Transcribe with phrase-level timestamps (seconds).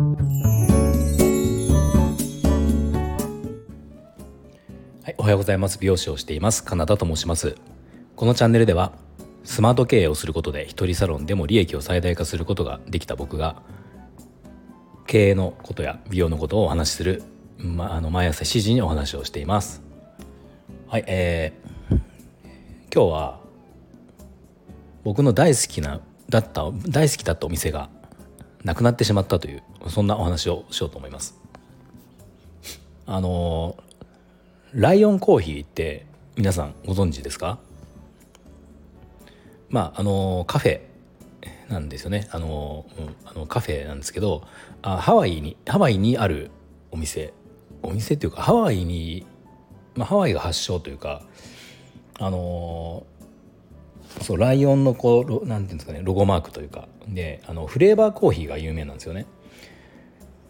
[0.00, 0.06] は
[5.10, 5.78] い、おはようございます。
[5.78, 6.64] 美容師をしています。
[6.64, 7.56] カナダと申します。
[8.16, 8.92] このチャンネルでは
[9.44, 13.60] スマート経営をすることで一人サロンでも利益を最大化することができた僕が
[15.06, 17.22] 経営のことや美容のことをお話しする、
[17.58, 19.82] ま、あの毎朝7時にお話をしています。
[20.88, 21.96] はいえー、
[22.94, 23.40] 今日は
[25.04, 27.90] 僕の大好きなだった大好きだったお店が
[28.64, 31.38] なくなってしまったというそんなお話をしようと思います。
[33.06, 33.76] あの
[34.72, 36.06] ライオンコーヒーって
[36.36, 37.58] 皆さんご存知ですか？
[39.68, 40.80] まああのカフェ
[41.68, 42.28] なんですよね。
[42.30, 44.42] あの,、うん、あのカフェなんですけど
[44.82, 46.50] あハワイにハワイにある
[46.90, 47.32] お店。
[47.82, 49.26] お店っていうかハワイに、
[49.94, 51.22] まあ、ハワイが発祥というか
[52.18, 53.06] あの
[54.22, 59.26] そうライオンのこうなんていうんですかねロゴマークというかであのフレーバーコーヒーが有名なんですよね。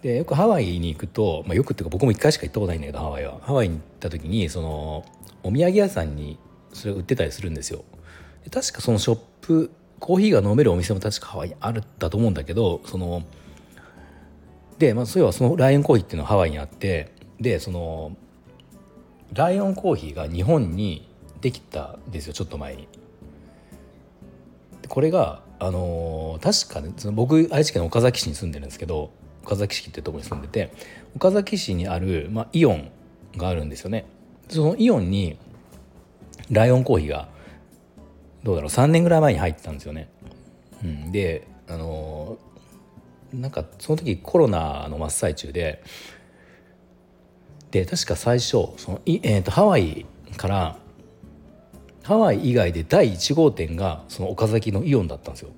[0.02, 5.04] でよくハワイに行くと、まあ、よくっていうか僕も1回しか行ったことないんだけどハワイはハワイに行った時にその
[5.42, 6.38] お土産屋さんに
[6.72, 7.84] それを売ってたりするんですよ。
[8.44, 13.22] で確かそのショップコーヒーが飲めるお店も確かハワイにあるだと思うんだけどその
[14.78, 18.16] で、まあ、そういえばそのライオンコーヒーっていうのはハワイにあってでその
[19.34, 21.08] ライオンコーヒーが日本に
[21.42, 22.88] できたんですよちょっと前に。
[24.90, 29.12] これがあのー、確かねその僕愛知県の岡崎市に住んでるんですけど
[29.44, 30.72] 岡崎市っていうとこに住んでて
[31.14, 32.90] 岡崎市にある、まあ、イオン
[33.36, 34.04] があるんですよね。
[34.48, 35.38] そのイオンに
[36.50, 37.28] ライオンコーヒーが
[38.42, 40.08] どうだろう3年ぐらい前に入ってたんですよね。
[40.82, 45.84] うん、であのー、なんかその時コロナの真っ最中で
[47.70, 50.04] で確か最初その、えーとハワイ
[50.36, 50.76] から
[52.10, 55.50] ハワイ以外で第1号店がその岡崎のイオンだったんですよ。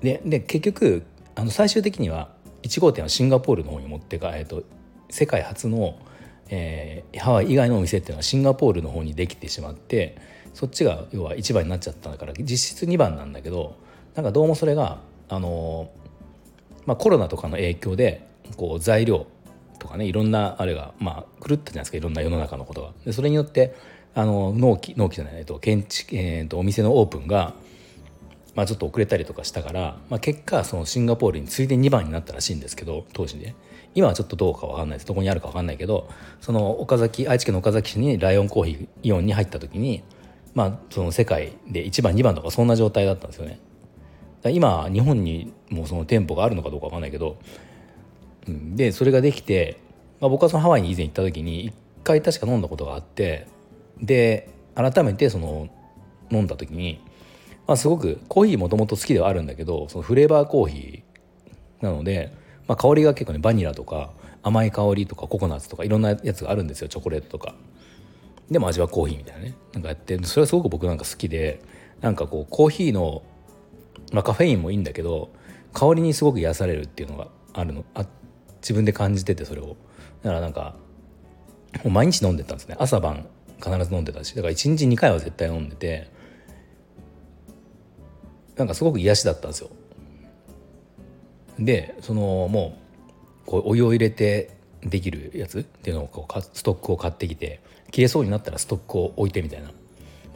[0.00, 1.04] でで結局
[1.36, 2.30] あの最終的には
[2.64, 4.64] 1号店はシンガポールの方に持ってか、えーと、
[5.08, 6.00] 世界初の、
[6.48, 10.16] えー、ハワイ以外のお店っていうのはシンガポールの方にできてしまって
[10.52, 13.76] そっちが要は1番になっちゃったから実質2番なんだけど
[14.16, 14.98] なんかどうもそれが
[15.28, 15.92] あの
[16.86, 18.26] まあ、コロナとかの影響で
[18.56, 19.28] こう材料
[19.78, 22.90] とかねいろんなあれがまあ狂ったじゃないですかいろんな世の中のことが。
[23.04, 23.76] でそれによって
[24.14, 27.54] あの納期納期じゃない、えっと建築えー、とお店のオープンが、
[28.54, 33.54] まあ、ちょっと遅れたりとかしたから、まあ、結果そのシンガポールに次いで2番になったらしいんですけど当時ね。
[33.94, 35.06] 今はちょっとどうか分かんないです。
[35.06, 36.08] どこにあるか分かんないけど
[36.40, 40.02] その岡崎愛知県の岡崎市にライオンコーヒーイオンに入った時に、
[40.54, 43.60] まあ、その世界で1番2番とかそんな状態だったんですよね。
[44.44, 47.38] 今日本にもその店舗があるのかどうか分かんないけど、
[48.48, 49.78] うん、でそれができて、
[50.20, 53.46] まあ、僕はそのハワイに以前行った時に1回確か飲んだことがあって
[54.00, 55.68] で改めてその
[56.30, 57.00] 飲んだ時に、
[57.66, 62.32] まあ、すごくコーヒーもともと好きではあるんだけどそのフレーバーコーヒーなので、
[62.66, 67.54] まあ、香りが結構ねバニラとか甘い香りとかココナッツとかいろんなやつがあるんですよチョコレートとか。
[68.50, 71.62] でも味はコーヒーみたいなねなんかやってそれはすごく僕なんか好きで
[72.00, 73.22] なんかこうコーヒーの、
[74.12, 75.30] まあ、カフェインもいいんだけど
[75.72, 78.04] 香りにすごく癒されるっていうのがあるのあ
[78.60, 79.76] 自分で感じててそれを。
[80.22, 80.76] だからなんか
[81.84, 82.76] 毎日飲んでたんですね。
[82.78, 83.26] 朝晩。
[83.62, 86.10] 必ず飲んでたしだから1日2回は絶対飲んでて
[88.56, 89.70] なんかすごく癒しだったんですよ。
[91.58, 92.78] でそのも
[93.46, 94.50] うこうお湯を入れて
[94.82, 99.72] できるやつっていうのをこうストックを買ってきて切れそうになったらストックを置いてみたいな、ま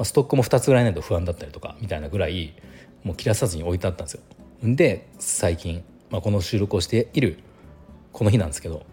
[0.01, 2.55] あ、ストックも2つぐらいないと不安だったりとかみたいなぐらい
[3.03, 4.21] もう切らさずに置いてあったんですよ。
[4.63, 7.39] で最近、まあ、この収録をしている
[8.13, 8.85] この日なんですけど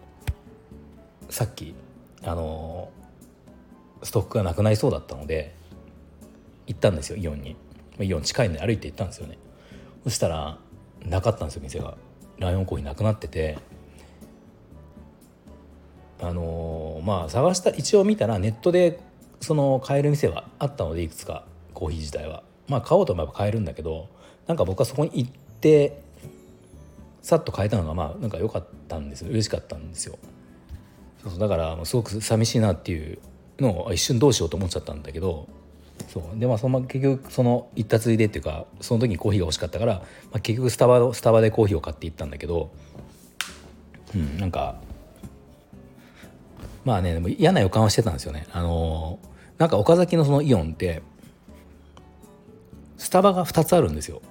[1.30, 1.74] さっき
[2.22, 2.90] あの
[4.04, 5.54] ストックがなくなりそうだったので
[6.66, 7.56] 行ったんですよイオンに。
[8.00, 9.38] イオン近いので歩いて行ったんですよね。
[10.04, 10.58] そしたら
[11.04, 11.96] なかったんですよ店が。
[12.38, 13.58] ライオンコーヒーなくなってて。
[16.20, 19.00] あのー、まあ探した一応見たらネットで
[19.40, 21.44] その買える店はあったのでいくつか
[21.74, 22.42] コーヒー自体は。
[22.68, 24.08] まあ買おうと思えば買えるんだけど
[24.46, 26.02] なんか僕はそこに行って
[27.20, 29.30] さっと買えたのがまあなんか良かったんですよ。
[29.30, 30.18] 嬉しかったんですよ。
[31.22, 33.18] そうそうだからすごく寂しいなっていう
[33.60, 35.48] の一瞬どうしようと思っちゃったんだけど
[36.08, 40.02] そうでまあその結局その行ったついでっていうかその時にコーヒーが欲しかったから、ま
[40.34, 42.72] あ、結局スタバスタバでコーヒーを買って行ったんだけど
[44.14, 44.76] うんなんか
[46.84, 49.18] まあねでも嫌な予感はしてたんですよねあの
[49.58, 51.02] なんか岡崎のそのイオンって
[52.98, 54.22] スタバが2つあるんですよ。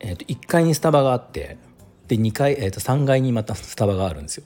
[0.00, 1.58] えー、と1階にスタバがあって
[2.08, 4.44] で2階、えー、と3階にまたスタバがあるんですよ。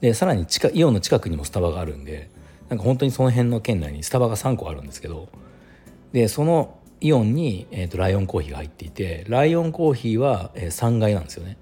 [0.00, 2.28] でさらに近イオンの近くにもスタバがあるんで
[2.68, 5.28] なんか本当にその辺の県内にスタバが3個あるんですけど
[6.12, 11.58] でそのイオンに、えーと、ライオンコーヒーが入っていてライオンコーヒーは、えー、3階なんですよね。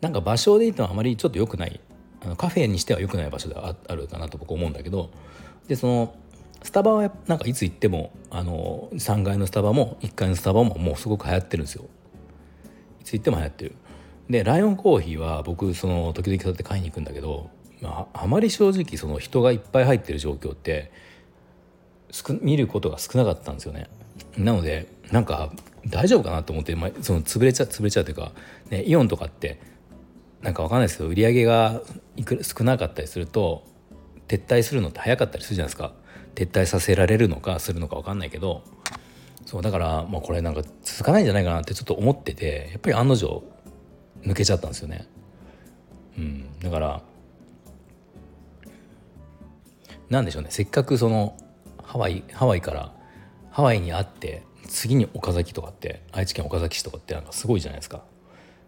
[0.00, 1.80] なんか場所で言ってもあまりちょっと良くない
[2.22, 5.10] あのカフェにしては良くない場所ではあるかなと僕思うんだけど
[5.66, 6.14] でその
[6.62, 11.84] スタバはなんかいつ行ってもあの3階のスタバも1階のスタバももうすごく流行ってるんですよ。
[13.00, 13.74] いつ行っても流行ってる。
[14.30, 17.50] でライオンコーヒーは僕その時々そうやって買いに行くんだけど、
[17.80, 20.90] まあ、あまり正直その人がいっぱい入ってる状況って
[22.40, 23.88] 見ることが少なかったんですよね。
[24.38, 25.52] なのでなんか
[25.86, 28.32] 大丈夫かなと思って、まあ、その潰れちゃ潰れちゃうというか、
[28.70, 29.60] ね、イオンとかって
[30.40, 31.82] なんかわかんないですけど売り上げが
[32.16, 33.64] いく少なかったりすると
[34.28, 35.92] 撤退するのって早かったりするじゃないですか。
[36.34, 38.64] 撤退させられるのかするのか分かんないけど
[39.46, 43.44] そうだから、まあ、これなんか続かないんじゃないかなってちょっと思っててやっぱり案の定
[44.22, 45.06] 抜けちゃったんですよね。
[46.18, 47.02] うん、だから
[50.10, 51.36] なんでしょうねせっかくその
[51.82, 52.92] ハワイハワイから
[53.50, 58.02] ハワイにあって次に岡崎とかって愛知県岡崎市とかってなんかすごいじゃないですか。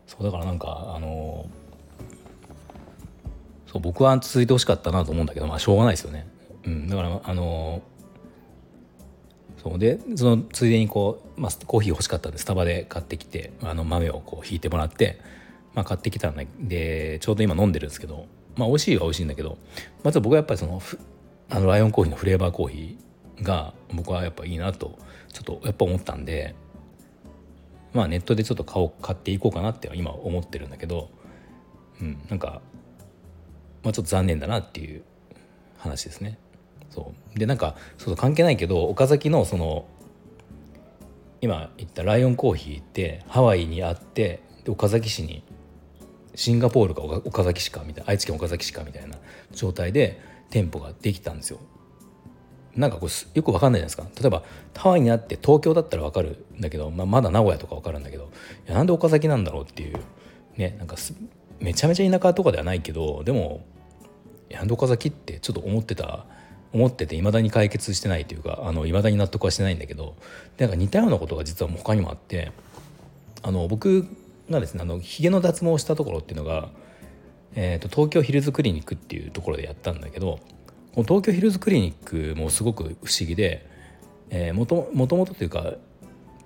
[0.06, 1.46] そうだからなんかあの
[3.66, 6.28] そう僕は続いてほしかったなと思うんだけどまあしょうがないですよね。
[6.64, 7.82] うん、だからあの
[9.62, 15.20] そうでそのついでにこう、まあ、コーヒー欲しかったんでスタバで買ってきてあの豆をこう引いてもらって、
[15.74, 19.58] まあ、買ってきたんでちょうど今飲んでるんですけどまあ美味しいは美味しいんだけど
[20.04, 20.80] まず僕はやっぱりその
[21.48, 24.98] あのライオンコーヒーのフレーバーコーヒーが僕はやっぱいいなと
[25.32, 26.54] ちょっとやっぱ思ったんで
[27.92, 31.10] まあネットでちょっと買おう買っていこうかなって今思ってるんだけど、
[32.00, 32.60] うん、なんか、
[33.82, 35.02] まあ、ちょっと残念だなっていう
[35.78, 36.38] 話ですね。
[36.90, 39.86] そうでなんかそう関係ないけど岡崎のその
[41.40, 45.42] 今言ったライオンコーヒーってハワイにあってで岡崎市に
[46.34, 49.16] シンガポールか岡崎市かみたいな愛知県岡崎市かみたいな
[49.52, 50.20] 状態で
[50.50, 51.60] 店舗ができたんですよ。
[52.76, 54.42] なんかこうよく分かんないじゃないですか例えば
[54.76, 58.30] ハワイにあって東京だったら分かるんだけど、まあ、まだ名古屋とか分かるんだけど
[58.66, 59.98] いやなんで岡崎なんだろうっていう
[60.56, 60.96] ねなんか
[61.58, 63.64] めちゃめちゃ田舎とかではないけどでも
[64.50, 66.26] なんで岡崎ってちょっと思ってた
[66.74, 70.14] 思ってていまだに解決してないというかいまだに納得はしてないんだけど
[70.58, 72.52] なんか似たようなことが実は他にもあって
[73.42, 74.06] あの僕
[74.50, 76.68] がですねあのひげの脱毛したところっていうのが、
[77.56, 80.38] えーと、東京ヒルズクリニックっていうところでやったんだけど
[80.94, 83.66] この東京ヒルズクリニックもすごく不思議で、
[84.30, 85.74] えー、もともともとというか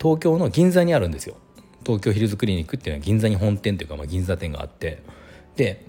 [0.01, 1.37] 東京の銀座にあるんですよ。
[1.85, 5.03] 東京ヒルズクリニックっていうのは銀座に本店というか、まあ、銀座店があって。
[5.57, 5.85] で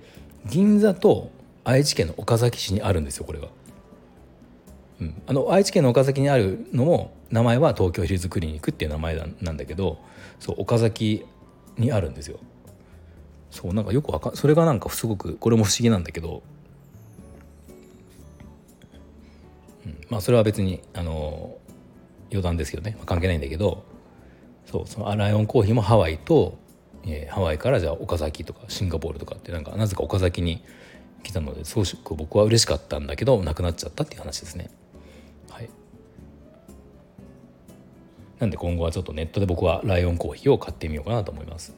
[0.46, 1.32] 銀座と
[1.64, 3.48] 愛知県の岡崎市にあるんですよこれが。
[5.00, 10.00] うん、あの愛知県の岡崎にあるのも名前は東京ヒルズクリニックっていう名前なんだけど
[10.40, 11.26] そう岡崎
[11.78, 12.40] にあるんですよ。
[13.52, 16.42] そうなんかよくわかそれがなんかすごくこれも不思議なんだけど、
[19.86, 21.58] うん、まあそれは別にあの
[22.32, 23.92] 余談ですけどね、まあ、関係ないんだけど。
[24.72, 26.58] そうそのライオンコーヒーもハワイと、
[27.06, 30.64] えー、ハワイからじゃあ岡崎とかシンガポールとかってなんかなぜか岡崎に
[31.24, 34.72] 来たのですごく僕は嬉しかったんだけどなくなっちゃったっていう話ですね。
[35.50, 35.70] はい。
[38.40, 41.76] なんで今後はちょっとネットで僕はライオンコーヒーを買ってみようかなと思います。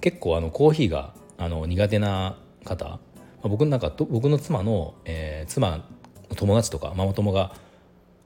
[0.00, 2.98] 結構あのコーヒーがあの苦手な方、ま
[3.44, 5.84] あ、僕の中僕の妻の、えー、妻
[6.30, 7.54] の友達とかママ友が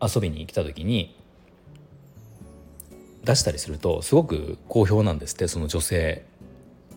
[0.00, 1.16] 遊びに来た時に
[3.24, 6.24] 出したりするとすごく好評なんですってその女性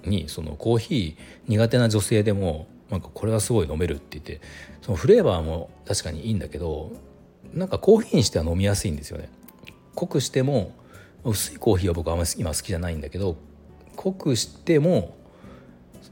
[0.04, 0.30] に。
[0.30, 4.41] そのコーヒー苦手な女性でもなんかこれはすごい飲めるって言って
[4.82, 6.91] そのフレーバーも確かにいいんだけど
[7.53, 9.29] なんかコーヒーにしては飲みやすいんですよね。
[9.96, 10.75] 濃くしても
[11.24, 13.38] 薄いコーヒーは僕はあんまり今好きじゃないんだけど
[13.96, 15.16] 濃くしても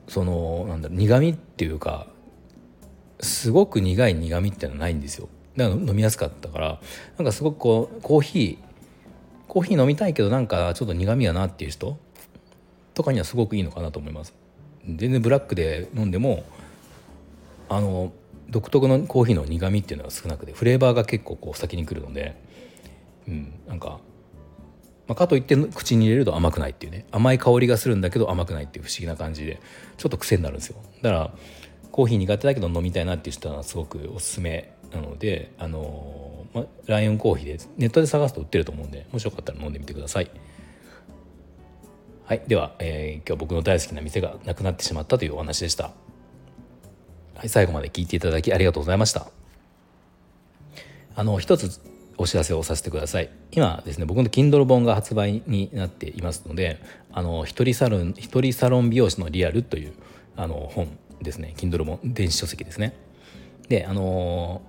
[0.08, 2.08] そのなんだろう苦みっていうか
[3.20, 5.30] すごく苦い苦みっていうのはないんですよ。
[5.56, 6.82] だから飲みやすかったから
[7.18, 8.58] なんかすごくこうコーヒー
[9.48, 11.98] コーヒー飲みたいけどなんかちょっと苦みやなっていう人
[12.94, 14.34] とかにはすごくいいのかなと思います。
[14.86, 16.44] 全然ブラックで飲んでも
[17.70, 18.12] あの
[18.50, 22.36] 独特のコーヒーの苦みっていうのが少なくてフレーバーが結構こう先に来るので
[23.28, 24.00] うん、なんか、
[25.07, 27.05] まあ、かといって口に入れると甘くないっていうね。
[27.12, 29.60] 甘い香りがするんだけど甘くないっていう不思議な感じで
[29.98, 30.77] ちょっと癖になるんですよ。
[31.01, 31.33] だから
[31.91, 40.31] コーヒー苦手だけど飲みたいなっていう人はすごくおすすめなのであの、まあ、ライオンコーヒーでネットで探すと売ってると思うんでもしよかったら飲んでみてください。
[42.25, 45.91] はいでは、えー、今日僕の大好きな店がなくなってしまったというお話でした。
[47.36, 49.27] はい最後まで聞いていただきありがとうございました。
[51.15, 51.79] あの一つ
[52.17, 53.29] お知らせをさせてください。
[53.51, 59.93] 今ですね僕の Kindle 本が発売になっていますのであの一人サロン一人サロン美容師のリアルという
[60.36, 61.53] あの本ですね。
[61.58, 62.93] Kindle 本電子書籍ですね。
[63.70, 64.62] であの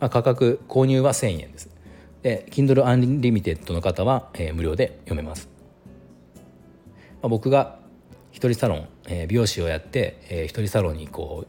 [0.00, 1.74] まあ、価格購入は1000円です。
[2.24, 5.48] で Kindle Unlimited の方は、えー、無料で読めます、
[7.20, 7.78] まあ、僕が
[8.32, 11.46] 一人サロン、えー、美容師をやって、えー、一人サロンにこ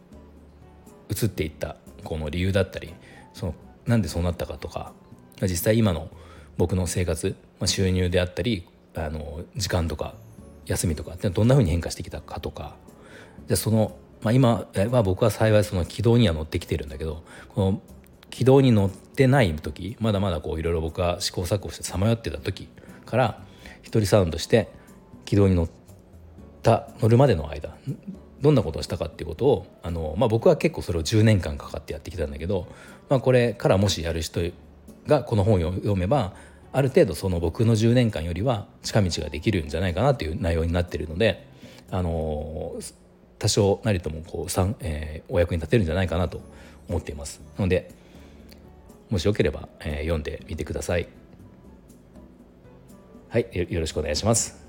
[1.10, 2.93] う移っていったこの理由だったり
[3.34, 3.55] その
[3.88, 4.91] なんでそうなったかとか
[5.42, 6.10] 実際今の
[6.58, 10.15] 僕の生活、まあ、収入であったりあの時間とか
[10.65, 12.75] 休みとかってどんなふうに変化してきたかとか。
[13.48, 17.24] じゃその、まあ、今は僕は幸いその軌道には乗ってきてるんだけど
[17.54, 17.82] この
[18.30, 22.68] 軌道に乗ってない時まだまだこういろいろ僕は試行錯誤してさまよってた時
[23.06, 23.42] から
[23.82, 24.70] 一人サウンドして
[25.25, 25.70] 軌道に乗っ
[26.63, 27.75] た乗るまでの間
[28.42, 32.68] どんなことをしたかっていうことをあの、まあ、僕は結構それを10年間かかってやってきたんだけど、
[33.10, 34.42] まあ、これからもしやる人
[35.07, 36.33] がこの本を読めば
[36.71, 41.47] ある程度その僕の10年間よりは近道ができるんじゃないかなという内容になっているので、
[41.89, 42.75] あの
[43.39, 46.41] 多少なりともこう、えー、お役に立てるんじゃないかなと
[46.89, 47.41] 思っています。
[47.57, 47.91] ので
[49.09, 51.07] もしよければ、えー、読んでみてください。
[53.29, 54.65] はいよろしくお願いします。